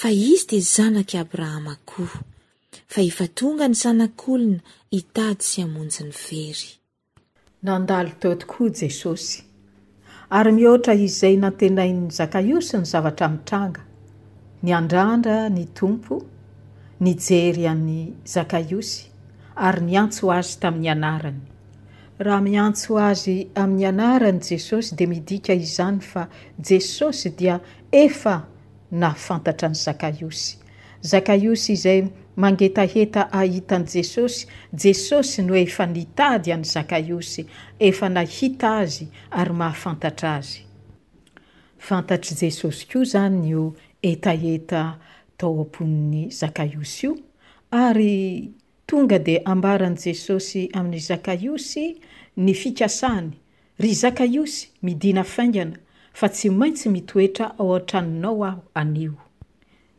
[0.00, 2.16] fa izy dia zanak'y abrahama koa
[2.92, 4.58] fa efa tonga ny zanak'olona
[4.96, 6.68] hitady sy hamonjy ny very
[7.66, 9.36] nandalo tao tokoa jesosy
[10.36, 13.82] ary mihoatra izay nantenain'ny zakaiosy ny zavatra mitranga
[14.66, 16.14] nyandrandra ny tompo
[17.02, 18.00] ny jery an'ny
[18.34, 18.98] zakaiosy
[19.66, 21.42] ary nyantso azy tamin'ny anarany
[22.22, 26.28] raha miantso azy amin'ny anarany jesosy de midika izany fa
[26.62, 27.60] jesosy dia
[27.90, 28.36] efa
[28.92, 30.56] naafantatra any zakaiosy
[31.12, 32.02] zakaiosy izay
[32.36, 34.46] mangeta heta ahitan' jesosy
[34.84, 37.46] jesosy no efa nitady any zakaiosy
[37.80, 40.62] efa nahita azy ary mahafantatra azy
[41.88, 43.64] fantatra jesosy koa zany yo
[44.02, 44.84] etaeta
[45.38, 47.12] tao amponi'ny zakaiosy io
[47.84, 48.52] ary
[48.86, 51.86] tonga di ambaran' jesosy amin'ny zakaiosy
[52.36, 53.32] ny fikasaany
[53.82, 55.76] ry zaka iosy midina faingana
[56.16, 59.12] fa tsy maintsy mitoetra ao an-tranonao aho anio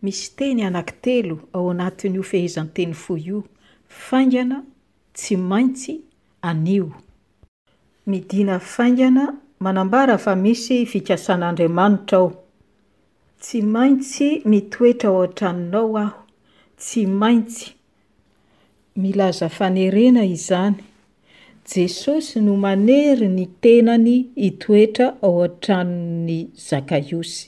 [0.02, 3.44] misy teny anankitelo ao anatin'io fehezan'n-teny fo io
[3.88, 4.64] faingana
[5.16, 5.94] tsy maintsy
[6.42, 6.86] anio
[8.08, 9.28] midina faingana
[9.60, 12.30] manambara fa misy fikasan'andriamanitra ao
[13.42, 16.18] tsy maintsy mitoetra ao an-traninao aho
[16.82, 17.70] tsy maintsy
[18.96, 20.78] milaza fanerena izany
[21.72, 24.16] jesosy no manery ny tenany
[24.47, 27.47] itoetra ao an-trano'ny zakaiosy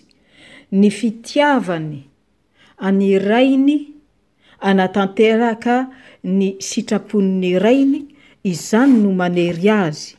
[0.79, 1.99] ny fitiavany
[2.87, 3.77] any rainy
[4.69, 5.75] anatanteraka
[6.37, 8.01] ny sitrapon''ny rainy
[8.51, 10.09] izany no manery azy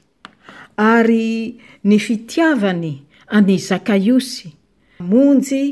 [0.93, 2.93] ary ny fitiavany
[3.39, 4.49] any zakaiosy
[5.11, 5.63] monjy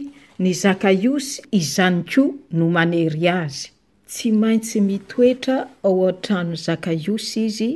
[0.44, 3.68] ny zakaiosy izany koa no manery azy
[4.10, 5.56] tsy maintsy mitoetra
[5.88, 7.70] ao an-tranon'ny zakaiosy izy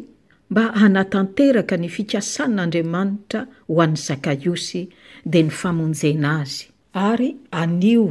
[0.48, 4.82] ma hanatanteraka ny fikasann'andriamanitra ho an'ny zakaiosy
[5.30, 6.64] de ny famonjena azy
[7.08, 8.04] ary anio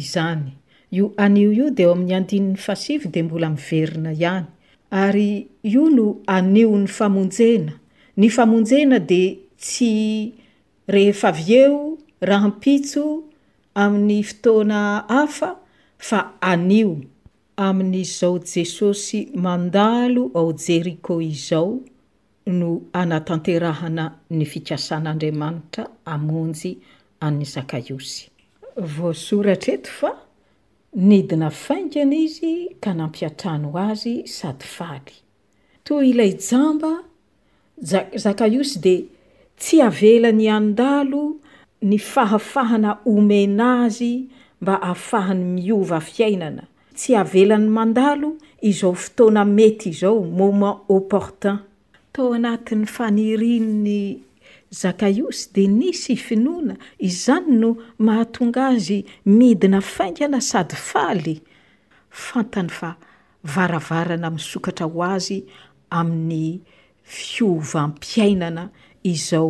[0.00, 0.50] izany
[0.96, 4.46] io anio io dea eo amin'ny andinin'ny fasivy de mbola miverina ihany
[5.04, 5.28] ary
[5.74, 7.72] io no anio ny famonjena
[8.16, 9.22] ny famonjena de
[9.60, 10.32] tsy
[10.94, 13.02] rehefa avyeo rahampitso
[13.82, 15.50] amin'ny fotoana hafa
[15.98, 16.96] fa anio
[17.68, 21.78] amin'izao jesosy mandalo ao jeriko izao
[22.46, 25.84] no anatanterahana ny fikasan'andriamanitra
[26.14, 26.72] amonjy
[27.26, 28.26] an'ny zakaiosy
[28.98, 30.10] vosoratra eto fa
[31.10, 35.14] nidina fainkana izy ka nampiatrano azy sady faly
[35.86, 36.92] toy ilay jamba
[37.92, 38.96] ja- zakaiosy di
[39.60, 41.22] tsy avelany andalo
[41.88, 44.12] ny fahafahana omena azy
[44.62, 46.64] mba ahafahany miova fiainana
[46.96, 48.30] tsy avelan'ny mandalo
[48.70, 51.56] izao fotoana mety izao moment opportun
[52.12, 53.96] tao anatin'ny fanirin'ny
[54.80, 56.74] zakaios de nisy finoana
[57.08, 57.70] izany no
[58.06, 61.34] mahatonga azy midina faingana sady faly
[62.26, 62.90] fantany fa
[63.54, 65.38] varavarana misokatra ho azy
[66.00, 66.46] amin'ny
[67.16, 68.64] fiovampiainana
[69.14, 69.48] izao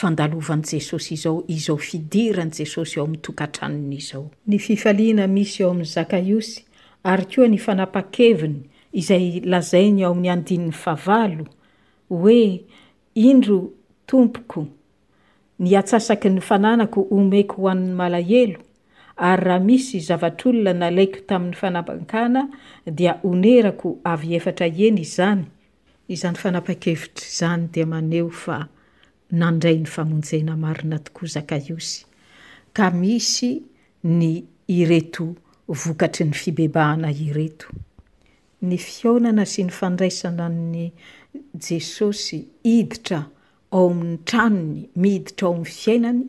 [0.00, 5.90] fandalovan' jesosy izao izao fidiran' jesosy ao amin'ny tokatraniny izao ny fifaliana misy eo amin'ny
[5.94, 6.62] zakaiosy
[7.04, 8.58] ary koa ny fanapa-keviny
[8.92, 11.44] izay lazainy ao amin'ny andinn'ny favalo
[12.10, 12.64] hoe
[13.20, 13.58] indro
[14.08, 14.64] tompoko
[15.58, 18.64] ny atsasaky ny fananako homeko hoan'ny malahelo
[19.16, 22.46] ary raha misy zavatr'olona na laiko tamin'ny fanapakana
[22.86, 25.44] dia onerako avy efatra ieny izany
[26.08, 28.64] izan'ny fanapa-kevitry zany dia maneoa
[29.32, 32.04] nandray ny famonjena marina tokoa zakayosy
[32.76, 33.62] ka misy
[34.04, 35.32] ny ireto
[35.68, 37.66] vokatry ny fibebahana ireto
[38.68, 40.86] ny fionana sy ny fandraisananny
[41.68, 43.20] jesosy hiditra
[43.72, 46.22] aoo amin'ny tranony mihiditra ao amin'ny fiainany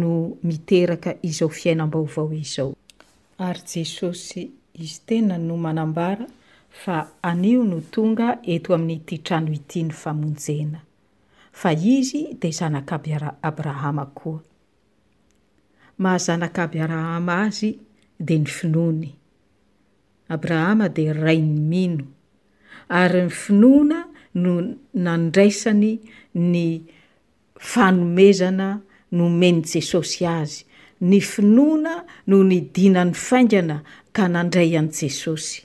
[0.00, 0.12] no
[0.48, 2.70] miteraka izao fiainam-baovao izao
[3.46, 4.48] ary jesosy
[4.82, 6.24] izy tena no manambara
[6.82, 10.86] fa anio no tonga eto amin'ny ity trano iti ny famonjena
[11.60, 13.10] fa izy de zanak'aby-
[13.50, 14.40] abrahama koa
[16.02, 17.70] mahazanak'aby abrahama azy
[18.26, 19.04] de ny finoany
[20.34, 22.04] abrahama de ray ny mino
[23.00, 23.98] ary ny finoana
[24.42, 24.60] noo
[25.04, 25.90] nandraisany
[26.52, 26.62] ny
[27.70, 28.68] fanomezana
[29.16, 30.60] no meny jesosy azy
[31.10, 31.94] ny finoana
[32.28, 33.76] noho ny dianan'ny faingana
[34.16, 35.60] ka nandray an' jesosy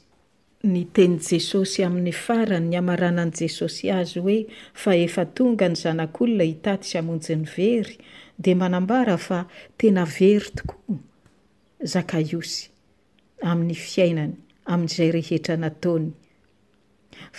[0.64, 4.34] ny teny jesosy amin'ny farany ny amaranan' jesosy azy hoe
[4.84, 7.97] fa efa tonga ny zanak'olona hitaty samonjyny very
[8.45, 9.39] de manambara fa
[9.82, 10.95] tena very tokoa
[11.93, 12.61] zakaiosy
[13.51, 14.32] amin'ny fiainany
[14.76, 16.07] amin'izay rehetra nataany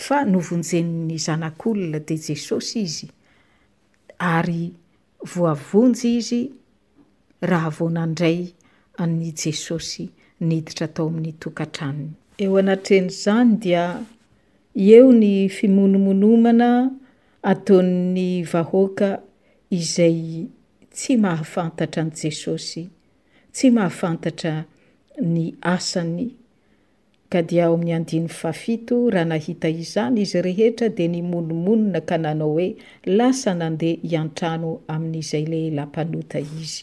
[0.07, 3.09] fa novonjeni'ny zanak'olona di jesosy izy
[4.35, 4.65] ary
[5.37, 6.43] voavonjy izy
[7.51, 8.39] raha vonaindray
[9.17, 10.11] ny jesosy
[10.49, 13.87] nhiditra tao amin'ny tokatraniny eo anatren' zany dia
[14.97, 16.71] eo ny fimonomonomana
[17.53, 19.09] atao'ny vahoaka
[19.79, 20.19] izay
[20.95, 22.83] tsy mahafantatra ny jesosy
[23.55, 24.55] tsy mahafantatra
[25.35, 26.27] ny asany
[27.33, 32.17] ka dia ao amin'ny andiny fafito raha nahita izany izy rehetra de ny monomonina ka
[32.25, 32.69] nanao hoe
[33.17, 36.83] lasa nandeha hiantrano amin'izay le lampanota izy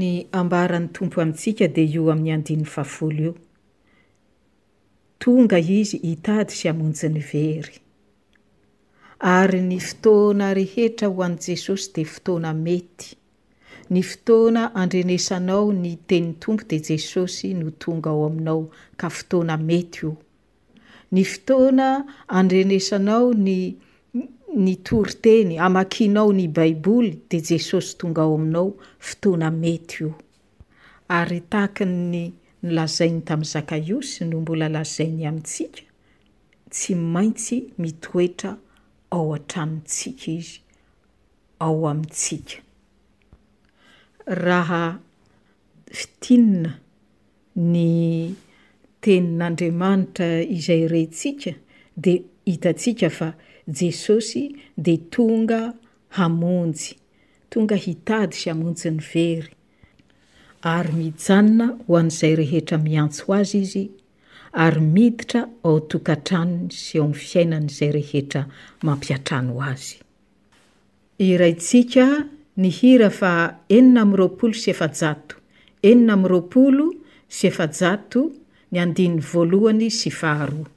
[0.00, 0.06] ny
[0.38, 3.32] ambaran'ny tompo amintsika de io amin'ny andiny fafolo io
[5.20, 7.74] tonga izy hitady sy amonjiny very
[9.30, 13.10] ary ny fotoana rehetra ho an' jesosy de fotoana mety
[13.92, 18.62] ny fotoana andrenesanao ny teni tompo de jesosy no tonga ao aminao
[19.00, 20.14] ka fotoana mety io
[21.12, 21.88] ny fotoana
[22.40, 23.58] andrenesanao ny
[24.64, 28.72] ny tori teny amakinao ny baiboly de jesosy tonga ao aminao
[29.08, 30.14] fotoana mety io
[31.20, 32.24] ary tahakin ny
[32.62, 35.82] ny lazainy tami'ny zakaiosy noho mbola lazainy amintsika
[36.72, 38.50] tsy maintsy mitoetra
[39.16, 40.58] ao atra amintsika izy
[41.66, 42.56] ao amintsika
[44.44, 44.82] raha
[46.00, 46.70] fitinina
[47.72, 47.82] ny
[49.04, 51.52] tenin'andriamanitra izay retsika
[52.04, 52.12] de
[52.50, 53.28] hitatsika fa
[53.78, 54.42] jesosy
[54.84, 55.60] de tonga
[56.18, 56.90] hamonjy
[57.50, 59.50] tonga hitady sy hamonjy ny very
[60.68, 63.82] ary mijanina ho an'izay rehetra miantso azy izy
[64.64, 68.42] ary miditra ao tokantraniny sy o amin'ny fiainan'izay rehetra
[68.84, 69.96] mampiatrano azy
[71.28, 72.06] iraytsika
[72.60, 73.32] ny hira fa
[73.78, 75.38] enina amin'nyroapolo sy efajato
[75.90, 76.86] enina amin'ny roapolo
[77.36, 78.22] sy efajato
[78.72, 80.68] ny andiny voalohany sy vaharoa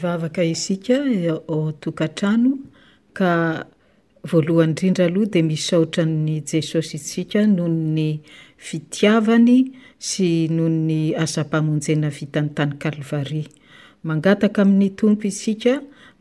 [0.00, 0.94] vavaka isika
[1.30, 2.52] aotokantrano
[3.18, 3.30] ka
[4.30, 8.00] voalohany indrindra aloha de mis aotra'ny jesosy isika nohoy ny
[8.66, 9.56] fitiavany
[10.08, 13.48] sy nohoy ny asa-pamonjena vitan'ny tany kalvaria
[14.06, 15.72] mangataka amin'ny tompo isika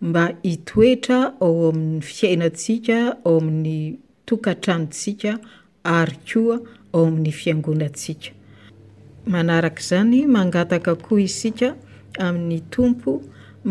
[0.06, 3.78] mba itoetra ao amin'ny fiainatsika ao amin'ny
[4.28, 5.32] tokatrano tsika
[5.98, 6.58] ary koa
[6.94, 8.30] ao amin'ny fiangonatsika
[9.36, 11.68] aaakzany mangataka koa isika
[12.26, 13.12] amin'ny tompo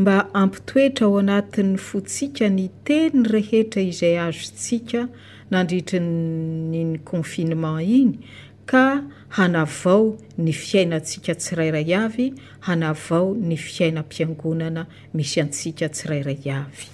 [0.01, 5.01] mba ampitoetra ao anatin'ny fotsika ny teny rehetra izay azo tsika
[5.55, 8.13] nandritryniny confinement iny
[8.71, 8.85] ka
[9.37, 10.07] hanavao
[10.45, 12.27] ny fiainatsika tsirairay avy
[12.67, 14.83] hanavao ny fiainam-piangonana
[15.17, 16.85] misy antsika tsirairay avy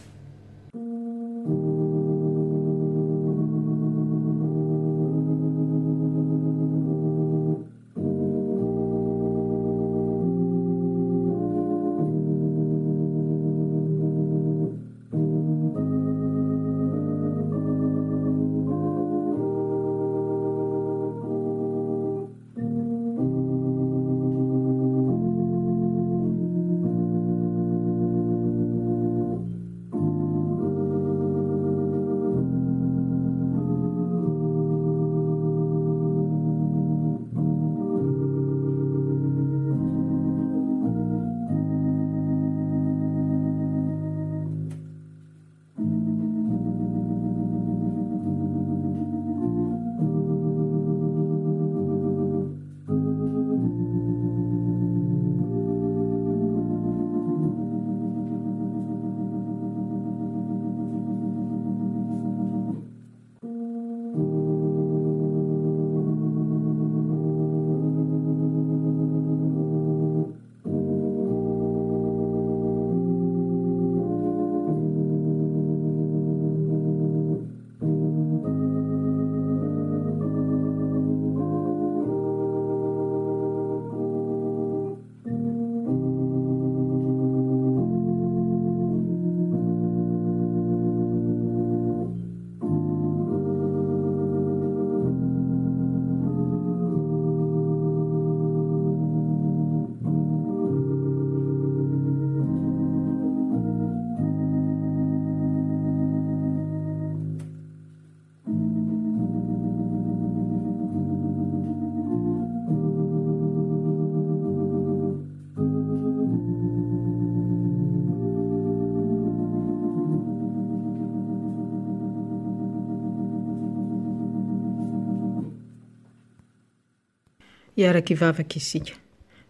[127.86, 128.92] arak' ivavaka isika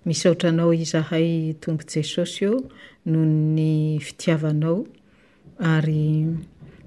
[0.05, 2.57] misaotranao izahay tompo jesosy o
[3.07, 3.25] noho
[3.57, 4.77] ny fitiavanao
[5.73, 6.03] ary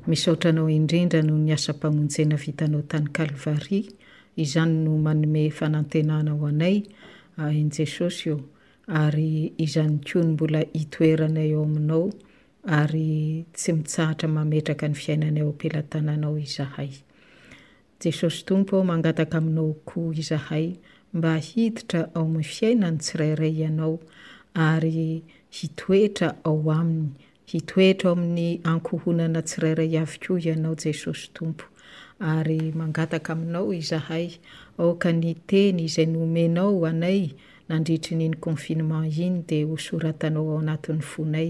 [0.08, 3.92] misaotranao indrindra noho ny asa-pagmonjena vitanao tany kalvaria
[4.44, 6.78] izany no manome fanantenana ho anay
[7.38, 8.40] in'jesosy ah, o
[9.04, 12.06] ary izan'nyko ny mbola itoeranay o aminao
[12.66, 16.90] ary tsy mitsahatra mametraka ny fiainanayo am-pilatananao izahay
[18.04, 20.68] jesosy tompo aho mangataka aminao akoha izahay
[21.14, 24.00] mba hiditra ao amin'ny fiaina ny tsirairay ianao
[24.58, 25.22] ary
[25.58, 27.12] hitoetra ao aminy
[27.52, 31.66] hitoetra ao amin'ny ankohonana tsirairay avo koa ianao jesosy tompo
[32.34, 34.28] ary mangataka aminao izahay
[34.78, 37.22] aoka ny teny izay nomenao anay
[37.70, 41.50] nandritrin'iny confinement iny de ho soratanao ao anatin'ny fonay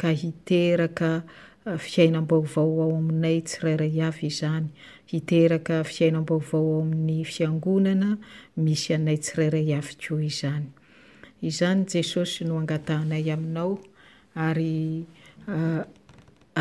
[0.00, 1.22] ka hiteraka
[1.66, 4.68] uh, fiainambaovao ao aminay tsirairay avy izany
[5.12, 8.10] hiteraka fiainambaovao ao amin'ny fiangonana
[8.64, 10.66] misy anay tsirairay avyko izany
[11.48, 13.72] izany jesosy no angatanay aminao
[14.48, 15.04] ary
[15.48, 15.84] ah,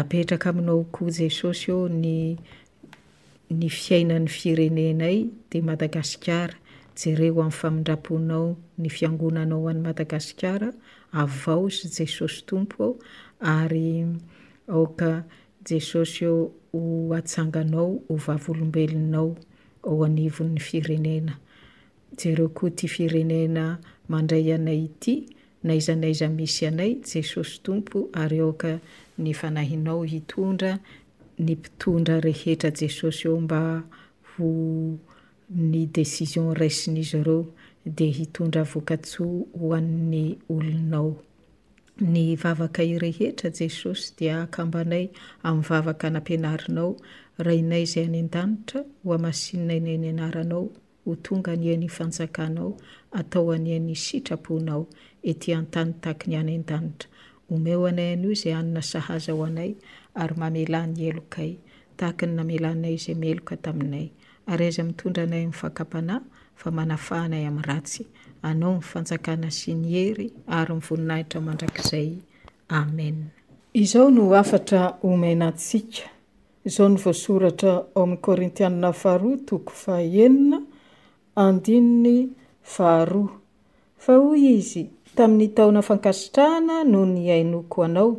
[0.01, 2.35] apetraka aminao koa je sosy o ny
[3.57, 5.17] ny fiainan'ny firenenay
[5.51, 6.55] de madagasikara
[6.99, 10.69] jereo amin'ny famindraponao ny fiangonanao an'ny madagasikara
[11.21, 12.99] avao zy jesosy tompo ao
[13.55, 14.03] ary
[14.67, 15.23] aoka
[15.69, 16.35] jesosy o
[16.81, 19.29] o atsanganao ho vavyolombelonao
[19.87, 21.33] ao anivon'ny firenena
[22.19, 23.63] jereo koa ty firenena
[24.13, 25.13] mandray anay ity
[25.67, 28.71] naizanaiza misy anay jesosy tompo ary oka
[29.21, 30.71] ny fanahinao hitondra
[31.45, 33.61] ny mpitondra rehetra jesosy eo mba
[34.31, 34.43] ho
[35.69, 37.41] ny desision raisin'izy areo
[37.97, 39.23] de hitondra vokatso
[39.59, 41.11] ho ani'ny olonao
[42.01, 45.09] ny vavaka y rehetra jesosy dia akambanay
[45.43, 46.95] amin'nyvavaka anampianarinao
[47.37, 50.63] rainay zay an andanitra ho amasinannanaranao
[51.05, 52.69] ho tonga anianyfanjakanao
[53.19, 54.87] atao aniany sitraponao
[55.29, 57.07] ety antanytakny an andanitra
[57.53, 59.71] omeo anay anio zay anina sahaza ho anay
[60.15, 61.51] ary mamelany elokay
[61.97, 64.07] takiny namelanay zay meloka taminay
[64.51, 66.21] ary aiza mitondra anay aminfakampanay
[66.55, 68.03] fa manafahnay amin'ny ratsy
[68.51, 72.09] nonfanjakana sy nyery ary mivoninahitra mandrak'zay
[72.67, 73.29] amen
[73.73, 76.09] izao no afatra omenantsika
[76.65, 80.59] izao ny voasoratra o amin'ny kôrintianina faharoa toko faenina
[81.35, 82.15] andino ny
[82.77, 83.31] vaharoa
[83.97, 88.17] fa oy izy tamin'ny taona fankasitrahana noho ny ainoko anao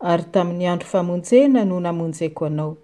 [0.00, 2.76] ary tamin'ny andro famonjena noho ny amonjeko anao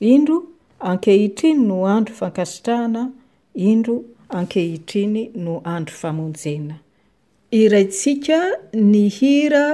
[0.00, 0.42] indro
[0.80, 3.10] ankehitriny no andro fankasitrahana
[3.54, 4.02] indro
[4.38, 6.74] ankehitriny no andro famonjena
[7.62, 8.38] iraitsika
[8.92, 9.66] ny hira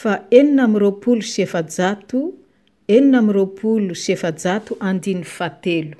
[0.00, 2.20] fa enina amiroapolo sy efajato
[2.96, 5.96] enina aminyroapolo sy efajato andiny fatelo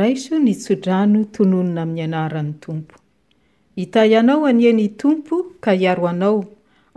[0.00, 2.96] raiso ny tsodrano tononina amin'ny anaran'ny tompo
[3.82, 5.34] itay anao anieny tompo
[5.64, 6.38] ka hiaro anao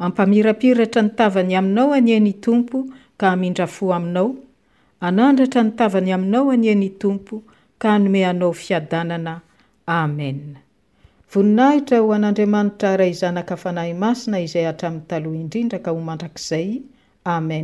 [0.05, 2.77] ampamirapiratra ny tavany aminao anieny tompo
[3.19, 4.29] ka hamindrafo aminao
[5.07, 7.35] anandratra ny tavany aminao anieny tompo
[7.81, 9.33] ka anome anao fiadanana
[9.99, 10.29] ame
[11.31, 16.67] voninahitra ho an'andriamanitra ray izanaka fanahy masina izay hatramin'ny taloha indrindra ka ho mandrak'izay
[17.35, 17.59] ame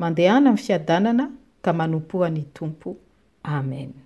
[0.00, 1.24] mandehana amin'ny fiadanana
[1.64, 2.90] ka manompohany tompo
[3.58, 4.05] amen